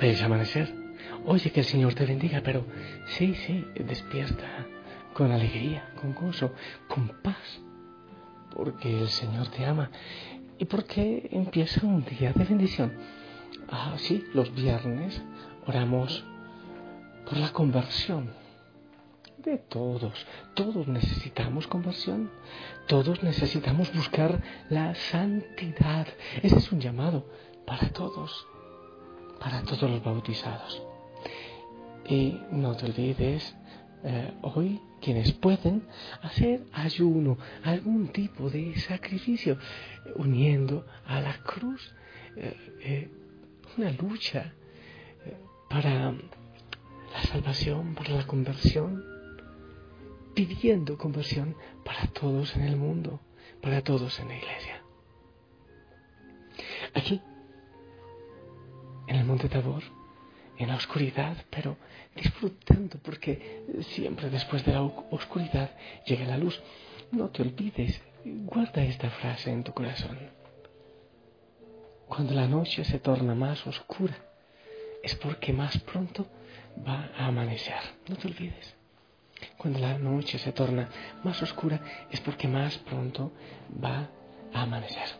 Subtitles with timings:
[0.00, 0.74] Feliz amanecer.
[1.26, 2.64] Oye, que el Señor te bendiga, pero
[3.04, 4.66] sí, sí, despierta
[5.12, 6.54] con alegría, con gozo,
[6.88, 7.60] con paz,
[8.56, 9.90] porque el Señor te ama
[10.58, 12.94] y porque empieza un día de bendición.
[13.68, 15.20] Ah, sí, los viernes
[15.66, 16.24] oramos
[17.26, 18.30] por la conversión
[19.36, 20.26] de todos.
[20.54, 22.30] Todos necesitamos conversión.
[22.86, 26.08] Todos necesitamos buscar la santidad.
[26.42, 27.26] Ese es un llamado
[27.66, 28.46] para todos,
[29.40, 30.82] para todos los bautizados.
[32.06, 33.56] Y no te olvides,
[34.04, 35.86] eh, hoy quienes pueden
[36.22, 39.58] hacer ayuno, algún tipo de sacrificio,
[40.16, 41.94] uniendo a la cruz
[42.36, 43.10] eh, eh,
[43.76, 44.52] una lucha
[45.68, 49.04] para la salvación, para la conversión,
[50.34, 53.20] pidiendo conversión para todos en el mundo,
[53.62, 54.82] para todos en la iglesia.
[56.94, 57.20] Aquí,
[59.30, 59.84] Monte Tabor,
[60.58, 61.76] en la oscuridad, pero
[62.16, 63.62] disfrutando, porque
[63.94, 65.70] siempre después de la oscuridad
[66.04, 66.60] llega la luz.
[67.12, 70.18] No te olvides, guarda esta frase en tu corazón.
[72.08, 74.16] Cuando la noche se torna más oscura,
[75.00, 76.26] es porque más pronto
[76.84, 77.82] va a amanecer.
[78.08, 78.74] No te olvides.
[79.56, 80.88] Cuando la noche se torna
[81.22, 83.30] más oscura es porque más pronto
[83.82, 84.08] va
[84.52, 85.19] a amanecer.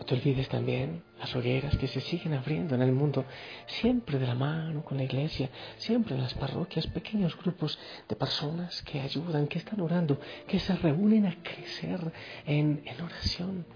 [0.00, 3.26] No te olvides también las hogueras que se siguen abriendo en el mundo,
[3.66, 7.78] siempre de la mano con la iglesia, siempre en las parroquias, pequeños grupos
[8.08, 10.18] de personas que ayudan, que están orando,
[10.48, 12.00] que se reúnen a crecer
[12.46, 13.66] en, en oración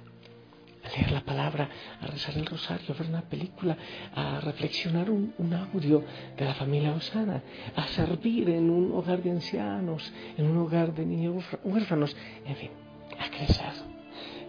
[0.82, 1.68] a leer la palabra,
[2.00, 3.76] a rezar el rosario, a ver una película,
[4.14, 6.04] a reflexionar un, audio
[6.38, 7.42] de la familia Osana,
[7.76, 12.70] a servir en un hogar de ancianos, en un hogar de niños huérfanos, en fin,
[13.18, 13.93] a crecer.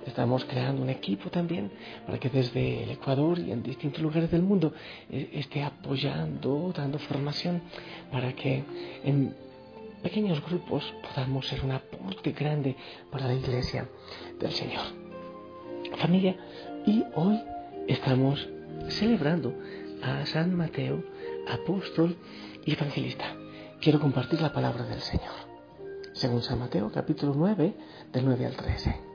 [0.05, 1.71] Estamos creando un equipo también
[2.05, 4.73] para que desde el Ecuador y en distintos lugares del mundo
[5.09, 7.61] eh, esté apoyando, dando formación
[8.11, 8.63] para que
[9.03, 9.35] en
[10.03, 12.75] pequeños grupos podamos ser un aporte grande
[13.11, 13.87] para la iglesia
[14.39, 15.05] del Señor
[15.97, 16.35] familia.
[16.85, 17.41] Y hoy
[17.87, 18.47] estamos
[18.89, 19.53] celebrando
[20.03, 21.03] a San Mateo,
[21.47, 22.17] apóstol
[22.65, 23.25] y evangelista.
[23.81, 25.33] Quiero compartir la palabra del Señor.
[26.13, 27.73] Según San Mateo, capítulo 9,
[28.11, 29.14] del 9 al 13.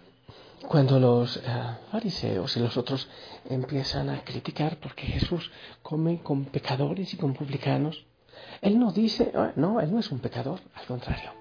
[0.67, 1.41] cuando los eh,
[1.91, 3.09] fariseos y los otros
[3.49, 8.05] empiezan a criticar porque Jesús come con pecadores y con publicanos,
[8.61, 11.31] Él no dice, ah, no, Él no es un pecador, al contrario.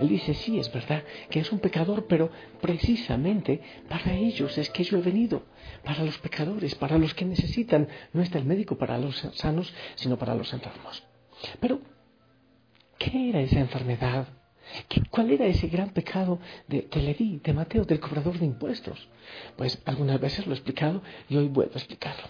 [0.00, 2.30] Él dice, sí, es verdad que es un pecador, pero
[2.60, 5.42] precisamente para ellos es que yo he venido,
[5.84, 7.88] para los pecadores, para los que necesitan.
[8.12, 11.04] No está el médico para los sanos, sino para los enfermos.
[11.60, 11.80] Pero,
[12.98, 14.26] ¿qué era esa enfermedad?
[15.10, 16.38] ¿Cuál era ese gran pecado
[16.68, 19.08] de, de de Mateo, del cobrador de impuestos?
[19.56, 22.24] Pues algunas veces lo he explicado y hoy vuelvo a explicarlo.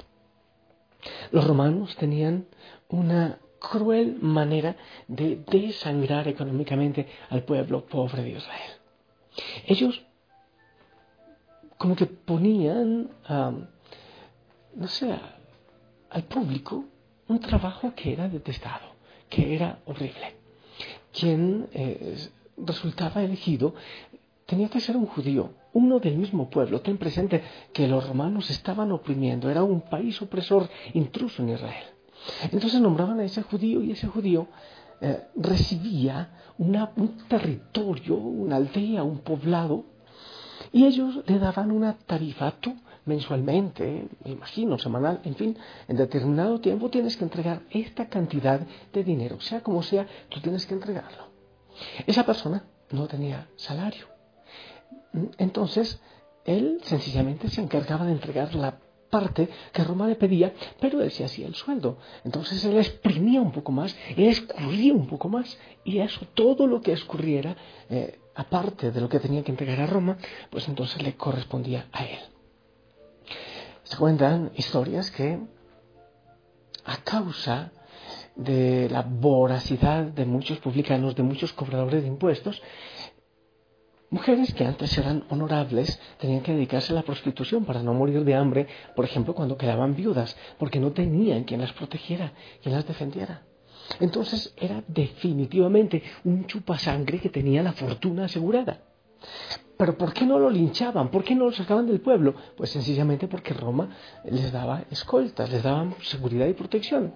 [1.30, 2.46] Los romanos tenían
[2.88, 4.76] una cruel manera
[5.08, 8.70] de desangrar económicamente al pueblo pobre de Israel.
[9.66, 10.04] Ellos
[11.78, 15.18] como que ponían, no sé,
[16.10, 16.84] al público
[17.28, 18.86] un trabajo que era detestado,
[19.28, 20.43] que era horrible.
[21.18, 23.74] Quien eh, resultaba elegido
[24.46, 26.80] tenía que ser un judío, uno del mismo pueblo.
[26.80, 31.84] Ten presente que los romanos estaban oprimiendo, era un país opresor intruso en Israel.
[32.50, 34.48] Entonces nombraban a ese judío y ese judío
[35.00, 39.84] eh, recibía un territorio, una aldea, un poblado,
[40.72, 45.58] y ellos le daban una tarifato mensualmente, me imagino, semanal, en fin,
[45.88, 48.60] en determinado tiempo tienes que entregar esta cantidad
[48.92, 51.28] de dinero, sea como sea, tú tienes que entregarlo.
[52.06, 54.06] Esa persona no tenía salario.
[55.38, 56.00] Entonces,
[56.44, 58.78] él sencillamente se encargaba de entregar la
[59.10, 61.98] parte que Roma le pedía, pero él se hacía el sueldo.
[62.24, 66.80] Entonces él exprimía un poco más, él escurría un poco más, y eso, todo lo
[66.80, 67.56] que escurriera,
[67.88, 70.18] eh, aparte de lo que tenía que entregar a Roma,
[70.50, 72.33] pues entonces le correspondía a él.
[73.84, 75.38] Se cuentan historias que
[76.84, 77.72] a causa
[78.34, 82.60] de la voracidad de muchos publicanos, de muchos cobradores de impuestos,
[84.10, 88.34] mujeres que antes eran honorables tenían que dedicarse a la prostitución para no morir de
[88.34, 88.66] hambre,
[88.96, 92.32] por ejemplo, cuando quedaban viudas, porque no tenían quien las protegiera,
[92.62, 93.42] quien las defendiera.
[94.00, 98.93] Entonces era definitivamente un chupasangre que tenía la fortuna asegurada.
[99.76, 101.10] Pero ¿por qué no lo linchaban?
[101.10, 102.34] ¿Por qué no lo sacaban del pueblo?
[102.56, 103.90] Pues sencillamente porque Roma
[104.24, 107.12] les daba escoltas, les daba seguridad y protección.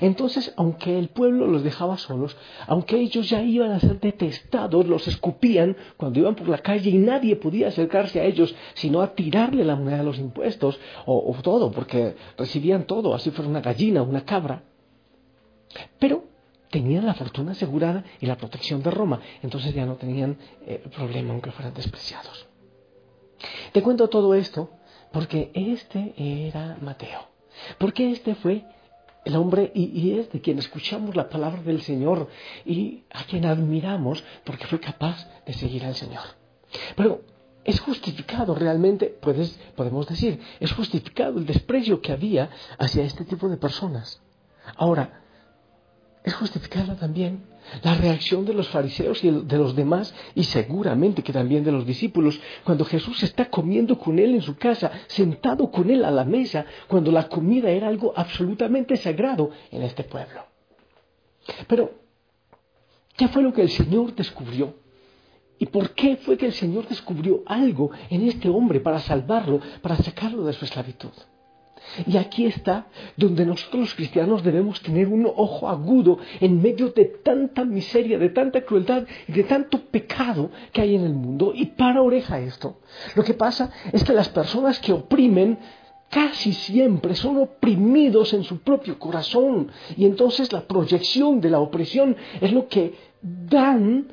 [0.00, 2.36] Entonces, aunque el pueblo los dejaba solos,
[2.66, 6.98] aunque ellos ya iban a ser detestados, los escupían cuando iban por la calle y
[6.98, 11.70] nadie podía acercarse a ellos sino a tirarle la moneda de los impuestos o, todo,
[11.70, 14.64] porque recibían todo, así fuera una gallina una cabra.
[16.00, 16.24] Pero
[16.70, 21.32] tenían la fortuna asegurada y la protección de Roma, entonces ya no tenían eh, problema
[21.32, 22.46] aunque fueran despreciados.
[23.72, 24.70] Te cuento todo esto
[25.12, 27.28] porque este era Mateo,
[27.78, 28.64] porque este fue
[29.24, 32.28] el hombre y, es de quien escuchamos la palabra del Señor
[32.64, 36.22] y a quien admiramos porque fue capaz de seguir al Señor.
[36.96, 37.22] Pero
[37.64, 43.48] es justificado realmente, puedes, podemos decir, es justificado el desprecio que había hacia este tipo
[43.48, 44.22] de personas.
[44.76, 45.20] Ahora,
[46.22, 47.44] es justificada también
[47.82, 51.86] la reacción de los fariseos y de los demás y seguramente que también de los
[51.86, 56.24] discípulos cuando Jesús está comiendo con él en su casa, sentado con él a la
[56.24, 60.44] mesa, cuando la comida era algo absolutamente sagrado en este pueblo.
[61.66, 61.92] Pero,
[63.16, 64.74] ¿qué fue lo que el Señor descubrió?
[65.58, 69.96] ¿Y por qué fue que el Señor descubrió algo en este hombre para salvarlo, para
[69.96, 71.12] sacarlo de su esclavitud?
[72.06, 77.04] Y aquí está donde nosotros los cristianos debemos tener un ojo agudo en medio de
[77.04, 81.52] tanta miseria, de tanta crueldad y de tanto pecado que hay en el mundo.
[81.54, 82.78] Y para oreja esto.
[83.14, 85.58] Lo que pasa es que las personas que oprimen
[86.10, 89.70] casi siempre son oprimidos en su propio corazón.
[89.96, 94.08] Y entonces la proyección de la opresión es lo que dan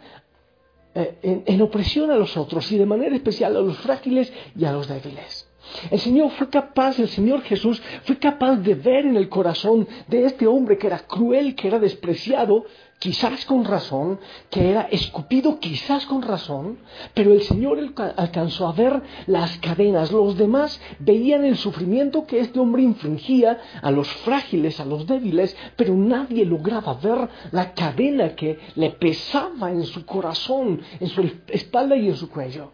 [0.94, 4.66] eh, en, en opresión a los otros y de manera especial a los frágiles y
[4.66, 5.47] a los débiles.
[5.92, 10.26] El Señor fue capaz, el Señor Jesús fue capaz de ver en el corazón de
[10.26, 12.66] este hombre que era cruel, que era despreciado,
[13.00, 14.20] quizás con razón,
[14.50, 16.80] que era escupido quizás con razón,
[17.14, 17.80] pero el Señor
[18.16, 20.12] alcanzó a ver las cadenas.
[20.12, 25.56] Los demás veían el sufrimiento que este hombre infringía a los frágiles, a los débiles,
[25.76, 31.96] pero nadie lograba ver la cadena que le pesaba en su corazón, en su espalda
[31.96, 32.72] y en su cuello.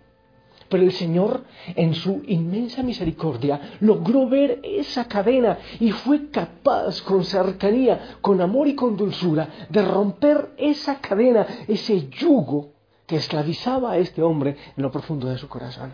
[0.73, 1.43] Pero el Señor,
[1.75, 8.67] en su inmensa misericordia, logró ver esa cadena y fue capaz, con cercanía, con amor
[8.67, 12.71] y con dulzura, de romper esa cadena, ese yugo
[13.05, 15.93] que esclavizaba a este hombre en lo profundo de su corazón.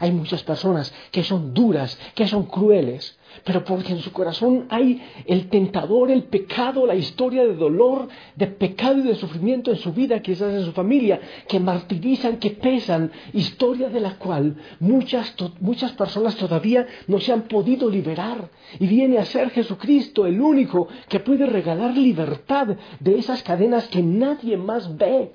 [0.00, 5.02] Hay muchas personas que son duras, que son crueles, pero porque en su corazón hay
[5.26, 9.92] el tentador, el pecado, la historia de dolor, de pecado y de sufrimiento en su
[9.92, 15.92] vida, quizás en su familia, que martirizan, que pesan, historia de la cual muchas, muchas
[15.92, 18.50] personas todavía no se han podido liberar.
[18.78, 22.68] Y viene a ser Jesucristo el único que puede regalar libertad
[23.00, 25.32] de esas cadenas que nadie más ve.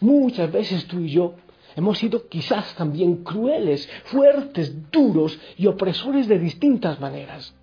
[0.00, 1.34] Muchas veces tú y yo
[1.76, 7.54] Hemos sido quizás también crueles, fuertes, duros y opresores de distintas maneras.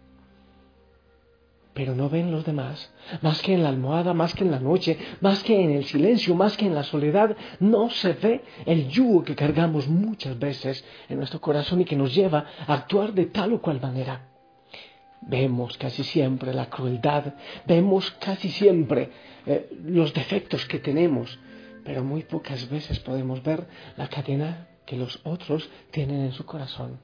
[1.73, 4.97] Pero no ven los demás, más que en la almohada, más que en la noche,
[5.21, 9.23] más que en el silencio, más que en la soledad, no se ve el yugo
[9.23, 13.53] que cargamos muchas veces en nuestro corazón y que nos lleva a actuar de tal
[13.53, 14.27] o cual manera.
[15.21, 19.09] Vemos casi siempre la crueldad, vemos casi siempre
[19.45, 21.39] eh, los defectos que tenemos,
[21.83, 26.99] pero muy pocas veces podemos ver la cadena que los otros tienen en su corazón.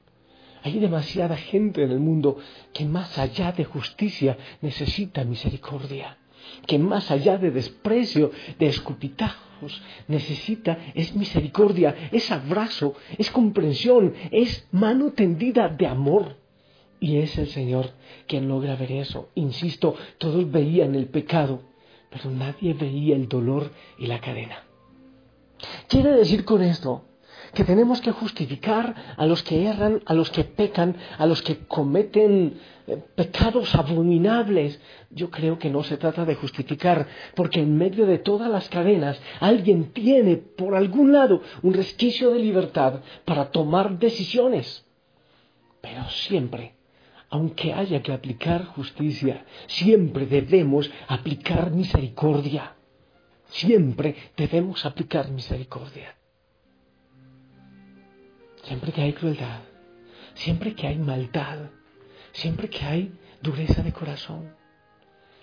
[0.62, 2.38] Hay demasiada gente en el mundo
[2.72, 6.18] que más allá de justicia necesita misericordia,
[6.66, 9.48] que más allá de desprecio, de escupitajos,
[10.06, 16.36] necesita es misericordia, es abrazo, es comprensión, es mano tendida de amor.
[17.00, 17.92] Y es el Señor
[18.26, 19.30] quien logra ver eso.
[19.36, 21.62] Insisto, todos veían el pecado,
[22.10, 24.67] pero nadie veía el dolor y la cadena.
[25.88, 27.04] Quiere decir con esto
[27.54, 31.66] que tenemos que justificar a los que erran, a los que pecan, a los que
[31.66, 34.80] cometen eh, pecados abominables.
[35.10, 39.18] Yo creo que no se trata de justificar, porque en medio de todas las cadenas
[39.40, 44.84] alguien tiene por algún lado un resquicio de libertad para tomar decisiones.
[45.80, 46.74] Pero siempre
[47.30, 52.77] aunque haya que aplicar justicia, siempre debemos aplicar misericordia.
[53.48, 56.14] Siempre debemos aplicar misericordia.
[58.62, 59.62] Siempre que hay crueldad,
[60.34, 61.70] siempre que hay maldad,
[62.32, 64.54] siempre que hay dureza de corazón,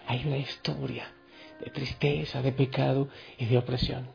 [0.08, 1.12] hay una historia
[1.60, 4.08] de tristeza, de pecado y de opresión.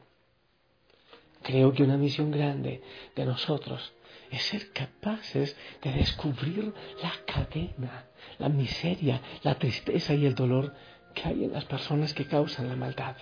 [1.43, 2.83] Creo que una misión grande
[3.17, 3.93] de nosotros
[4.31, 8.07] es ser capaces de descubrir la cadena,
[8.39, 10.75] la miseria, la tristeza y el dolor
[11.15, 13.17] que hay en las personas que causan la maldad.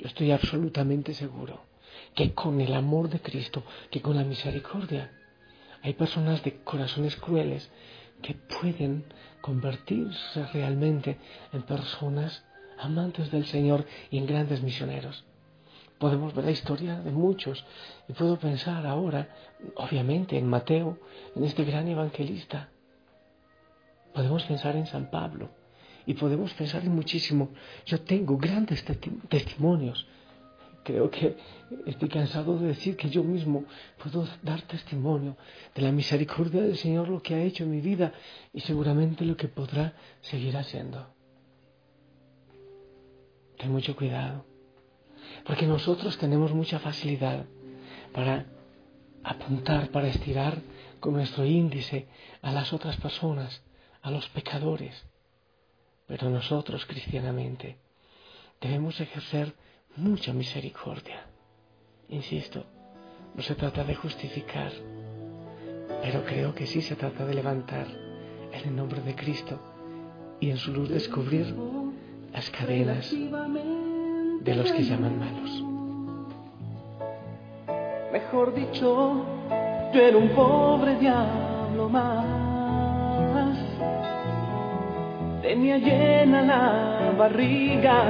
[0.00, 1.60] Yo estoy absolutamente seguro
[2.14, 5.12] que con el amor de Cristo, que con la misericordia,
[5.82, 7.70] hay personas de corazones crueles
[8.22, 9.04] que pueden
[9.40, 11.18] convertirse realmente
[11.52, 12.44] en personas
[12.78, 15.24] amantes del Señor y en grandes misioneros
[16.00, 17.64] podemos ver la historia de muchos.
[18.08, 19.28] Y puedo pensar ahora,
[19.76, 20.98] obviamente, en Mateo,
[21.36, 22.70] en este gran evangelista.
[24.14, 25.50] Podemos pensar en San Pablo
[26.06, 27.50] y podemos pensar en muchísimo.
[27.86, 28.84] Yo tengo grandes
[29.28, 30.06] testimonios.
[30.82, 31.36] Creo que
[31.86, 33.64] estoy cansado de decir que yo mismo
[34.02, 35.36] puedo dar testimonio
[35.74, 38.12] de la misericordia del Señor, lo que ha hecho en mi vida
[38.52, 41.06] y seguramente lo que podrá seguir haciendo.
[43.58, 44.50] Ten mucho cuidado
[45.44, 47.46] porque nosotros tenemos mucha facilidad
[48.12, 48.46] para
[49.22, 50.60] apuntar, para estirar
[50.98, 52.08] con nuestro índice
[52.42, 53.62] a las otras personas,
[54.02, 55.04] a los pecadores.
[56.10, 57.76] Pero nosotros, cristianamente,
[58.60, 59.54] debemos ejercer
[59.94, 61.24] mucha misericordia.
[62.08, 62.64] Insisto,
[63.36, 64.72] no se trata de justificar,
[66.02, 67.86] pero creo que sí se trata de levantar
[68.52, 69.56] en el nombre de Cristo
[70.40, 71.54] y en su luz descubrir
[72.32, 75.62] las cadenas de los que llaman malos.
[78.12, 79.24] Mejor dicho,
[79.94, 82.49] yo era un pobre diablo más.
[85.42, 88.02] Tenía llena la barriga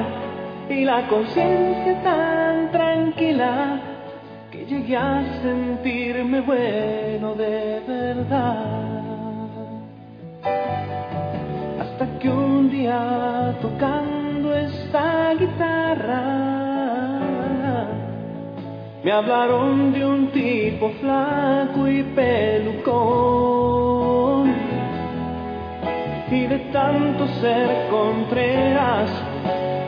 [0.68, 3.80] y la conciencia tan tranquila
[4.50, 8.64] que llegué a sentirme bueno de verdad.
[11.80, 16.22] Hasta que un día tocando esta guitarra,
[19.04, 23.59] me hablaron de un tipo flaco y pelucón.
[26.30, 29.10] Y de tanto ser contreras,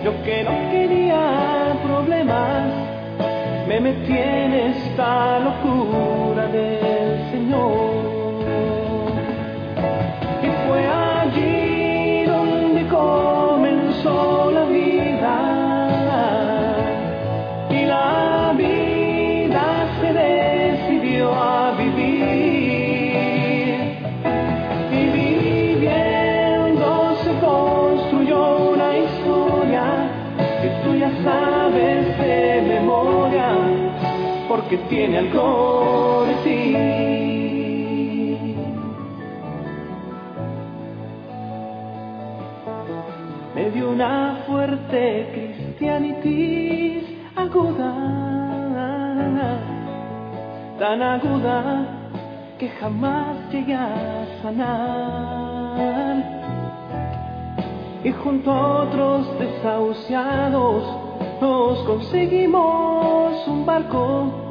[0.05, 2.65] yo que no quería problemas,
[3.69, 6.22] me metí en esta locura
[34.61, 36.77] que tiene algo de ti.
[43.55, 47.05] Me dio una fuerte cristianitis
[47.35, 47.95] aguda,
[50.79, 51.87] tan aguda
[52.59, 55.63] que jamás llegué a sanar.
[58.05, 60.85] Y junto a otros desahuciados
[61.41, 64.42] nos conseguimos un barco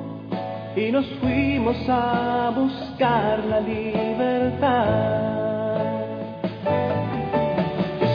[0.75, 5.31] y nos fuimos a buscar la libertad.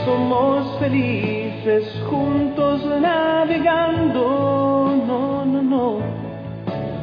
[0.07, 4.23] somos felices juntos navegando,
[5.05, 5.99] no, no, no,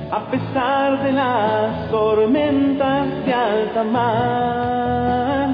[0.09, 5.53] a pesar de las tormentas de alta mar.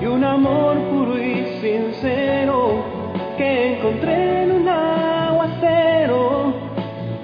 [0.00, 2.84] Y un amor puro y sincero
[3.36, 4.55] que encontré en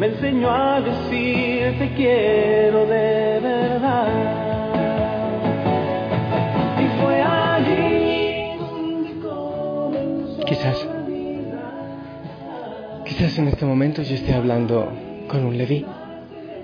[0.03, 4.09] me enseñó a decir te quiero de verdad.
[6.81, 8.59] Y fue allí
[10.45, 10.89] Quizás,
[13.05, 14.89] quizás en este momento yo esté hablando
[15.29, 15.87] con un leví,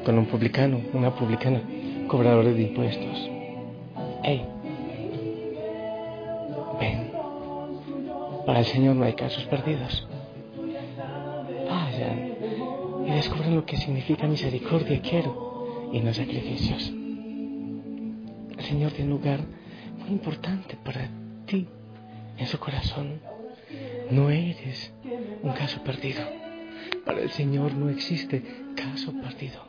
[0.04, 1.60] con un publicano, una publicana,
[2.08, 3.30] cobrador de impuestos.
[4.24, 4.44] Hey,
[6.80, 7.12] ven.
[8.44, 10.08] Para el Señor no hay casos perdidos
[13.18, 16.92] y descubren lo que significa misericordia, quiero, y no sacrificios.
[18.60, 19.40] Señor tiene un lugar
[19.98, 21.08] muy importante para
[21.46, 21.66] ti
[22.36, 23.20] en su corazón.
[24.10, 24.92] No eres
[25.42, 26.20] un caso perdido.
[27.04, 28.42] Para el Señor no existe
[28.76, 29.62] caso perdido.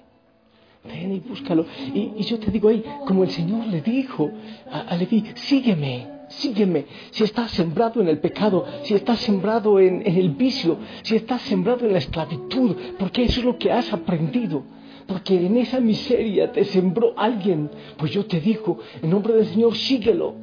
[0.84, 1.66] ven y búscalo.
[1.94, 4.32] Y, yo te digo ahí, como el Señor le dijo
[4.72, 6.86] a, Leví, sígueme, sígueme.
[7.12, 11.86] Si estás sembrado en el pecado, si estás sembrado en, el vicio, si estás sembrado
[11.86, 14.64] en la esclavitud, porque eso es lo que has aprendido
[15.08, 19.76] porque en esa miseria te sembró alguien, pues yo te digo, en nombre del Señor,
[19.76, 20.36] síguelo.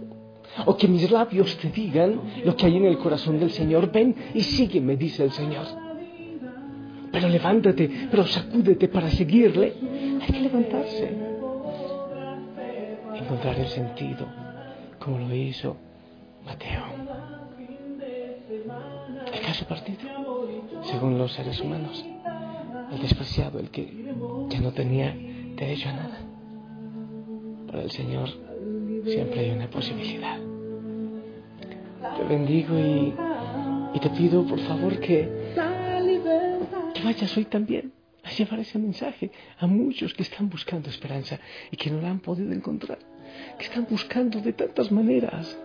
[0.65, 4.15] O que mis labios te digan lo que hay en el corazón del Señor, ven
[4.35, 5.67] y sígueme, dice el Señor.
[7.13, 9.75] Pero levántate, pero sacúdete para seguirle.
[10.21, 11.11] Hay que levantarse.
[13.15, 14.27] Encontrar el sentido,
[15.07, 15.77] como lo hizo
[16.45, 16.83] Mateo.
[19.33, 20.01] El caso partido,
[20.83, 22.05] según los seres humanos
[22.91, 23.87] el despreciado, el que
[24.49, 25.15] ya no tenía
[25.55, 26.19] derecho a nada.
[27.69, 28.29] Para el Señor
[29.05, 30.39] siempre hay una posibilidad.
[32.17, 35.55] Te bendigo y, te pido por favor que
[37.05, 37.93] vayas hoy también
[38.25, 41.39] a llevar ese mensaje a muchos que están buscando esperanza
[41.71, 42.99] y que no la han podido encontrar,
[43.59, 45.57] que están buscando de tantas maneras.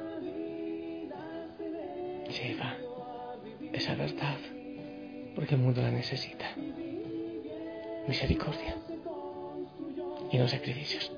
[2.29, 2.77] Lleva
[3.73, 4.37] esa verdad,
[5.35, 6.55] porque el mundo la necesita
[8.07, 8.75] misericordia
[10.31, 11.11] y no sacrificios.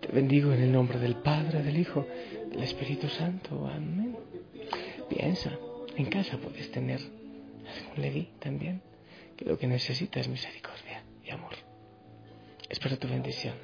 [0.00, 2.06] Te bendigo en el nombre del Padre, del Hijo,
[2.50, 3.68] del Espíritu Santo.
[3.68, 4.16] Amén.
[5.08, 5.52] Piensa,
[5.96, 8.82] en casa puedes tener algún Leví también,
[9.36, 11.52] que lo que necesita es misericordia y amor.
[12.68, 13.54] Espero tu bendición.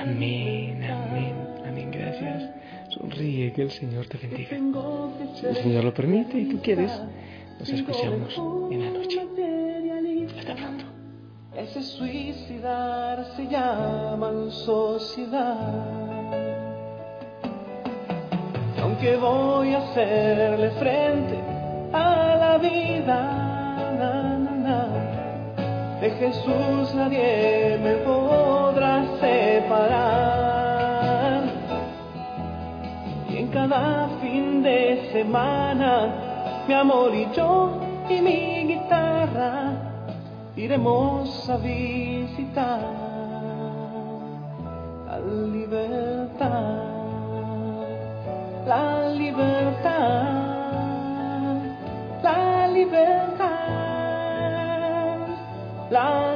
[0.00, 1.34] Amén, amén.
[1.66, 2.50] Amén, gracias.
[2.94, 4.48] Sonríe, que el Señor te bendiga.
[5.34, 6.90] Si el Señor lo permite y tú quieres,
[7.58, 8.34] nos escuchamos
[8.70, 9.20] en la noche.
[10.38, 10.84] Hasta pronto.
[11.54, 15.91] Ese suicidar se llama sociedad.
[19.02, 21.36] Aunque voy a hacerle frente
[21.92, 23.18] a la vida,
[26.00, 30.22] de Jesús nadie me podrá separar.
[33.52, 37.72] cada fin de semana, mi amor y yo
[38.08, 39.72] y mi guitarra
[40.54, 43.02] iremos a visitar
[48.72, 50.32] la libertad,
[52.22, 53.48] la libertad,
[55.90, 56.31] la.